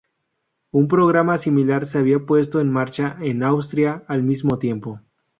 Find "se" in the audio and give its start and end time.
1.85-1.99